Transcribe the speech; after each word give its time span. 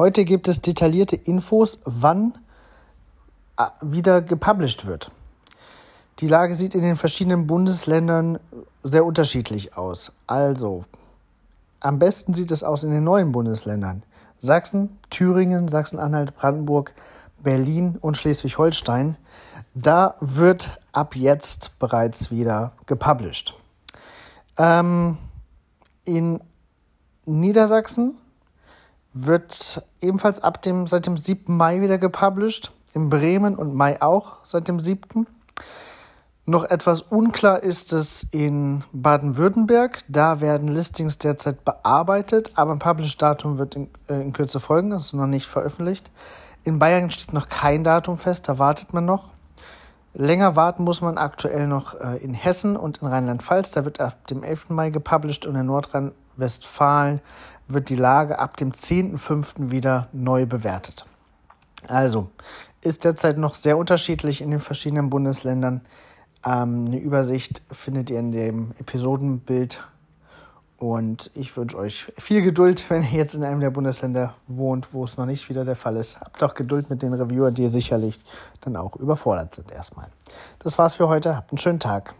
Heute 0.00 0.24
gibt 0.24 0.48
es 0.48 0.62
detaillierte 0.62 1.14
Infos, 1.14 1.78
wann 1.84 2.32
äh, 3.58 3.64
wieder 3.82 4.22
gepublished 4.22 4.86
wird. 4.86 5.10
Die 6.20 6.26
Lage 6.26 6.54
sieht 6.54 6.74
in 6.74 6.80
den 6.80 6.96
verschiedenen 6.96 7.46
Bundesländern 7.46 8.38
sehr 8.82 9.04
unterschiedlich 9.04 9.76
aus. 9.76 10.16
Also, 10.26 10.86
am 11.80 11.98
besten 11.98 12.32
sieht 12.32 12.50
es 12.50 12.64
aus 12.64 12.82
in 12.82 12.92
den 12.92 13.04
neuen 13.04 13.30
Bundesländern. 13.30 14.02
Sachsen, 14.40 14.98
Thüringen, 15.10 15.68
Sachsen-Anhalt, 15.68 16.34
Brandenburg, 16.34 16.94
Berlin 17.42 17.98
und 18.00 18.16
Schleswig-Holstein. 18.16 19.18
Da 19.74 20.14
wird 20.20 20.80
ab 20.92 21.14
jetzt 21.14 21.78
bereits 21.78 22.30
wieder 22.30 22.72
gepublished. 22.86 23.52
Ähm, 24.56 25.18
in 26.06 26.40
Niedersachsen 27.26 28.14
wird 29.12 29.82
ebenfalls 30.00 30.40
ab 30.40 30.62
dem, 30.62 30.86
seit 30.86 31.06
dem 31.06 31.16
7. 31.16 31.56
Mai 31.56 31.80
wieder 31.80 31.98
gepublished. 31.98 32.72
In 32.92 33.08
Bremen 33.08 33.54
und 33.56 33.74
Mai 33.74 34.02
auch 34.02 34.38
seit 34.44 34.66
dem 34.66 34.80
7. 34.80 35.26
Noch 36.46 36.64
etwas 36.64 37.02
unklar 37.02 37.62
ist 37.62 37.92
es 37.92 38.26
in 38.32 38.82
Baden-Württemberg. 38.92 40.00
Da 40.08 40.40
werden 40.40 40.68
Listings 40.68 41.18
derzeit 41.18 41.64
bearbeitet, 41.64 42.52
aber 42.56 42.72
ein 42.72 42.80
Publish-Datum 42.80 43.58
wird 43.58 43.76
in, 43.76 43.88
äh, 44.08 44.20
in 44.20 44.32
Kürze 44.32 44.58
folgen. 44.58 44.90
Das 44.90 45.06
ist 45.06 45.12
noch 45.12 45.26
nicht 45.26 45.46
veröffentlicht. 45.46 46.10
In 46.64 46.78
Bayern 46.78 47.10
steht 47.10 47.32
noch 47.32 47.48
kein 47.48 47.84
Datum 47.84 48.18
fest, 48.18 48.48
da 48.48 48.58
wartet 48.58 48.92
man 48.92 49.04
noch. 49.04 49.28
Länger 50.12 50.56
warten 50.56 50.82
muss 50.82 51.00
man 51.00 51.18
aktuell 51.18 51.66
noch 51.66 51.94
äh, 51.94 52.16
in 52.16 52.34
Hessen 52.34 52.76
und 52.76 52.98
in 52.98 53.08
Rheinland-Pfalz. 53.08 53.70
Da 53.70 53.84
wird 53.84 54.00
ab 54.00 54.26
dem 54.26 54.42
11. 54.42 54.70
Mai 54.70 54.90
gepublished 54.90 55.46
und 55.46 55.54
in 55.54 55.66
Nordrhein-Westfalen 55.66 57.20
wird 57.68 57.88
die 57.88 57.96
Lage 57.96 58.38
ab 58.38 58.56
dem 58.56 58.72
10.05. 58.72 59.70
wieder 59.70 60.08
neu 60.12 60.46
bewertet. 60.46 61.04
Also 61.86 62.28
ist 62.80 63.04
derzeit 63.04 63.38
noch 63.38 63.54
sehr 63.54 63.78
unterschiedlich 63.78 64.40
in 64.40 64.50
den 64.50 64.60
verschiedenen 64.60 65.10
Bundesländern. 65.10 65.82
Ähm, 66.44 66.86
eine 66.86 66.98
Übersicht 66.98 67.62
findet 67.70 68.10
ihr 68.10 68.18
in 68.18 68.32
dem 68.32 68.72
Episodenbild. 68.78 69.82
Und 70.80 71.30
ich 71.34 71.54
wünsche 71.58 71.76
euch 71.76 72.10
viel 72.16 72.40
Geduld, 72.40 72.84
wenn 72.88 73.02
ihr 73.02 73.10
jetzt 73.10 73.34
in 73.34 73.44
einem 73.44 73.60
der 73.60 73.70
Bundesländer 73.70 74.34
wohnt, 74.48 74.88
wo 74.92 75.04
es 75.04 75.18
noch 75.18 75.26
nicht 75.26 75.48
wieder 75.48 75.64
der 75.64 75.76
Fall 75.76 75.96
ist. 75.96 76.20
Habt 76.20 76.42
auch 76.42 76.54
Geduld 76.54 76.90
mit 76.90 77.02
den 77.02 77.12
Reviewern, 77.12 77.54
die 77.54 77.68
sicherlich 77.68 78.18
dann 78.62 78.76
auch 78.76 78.96
überfordert 78.96 79.54
sind 79.54 79.70
erstmal. 79.70 80.08
Das 80.58 80.78
war's 80.78 80.94
für 80.94 81.06
heute. 81.08 81.36
Habt 81.36 81.52
einen 81.52 81.58
schönen 81.58 81.80
Tag. 81.80 82.14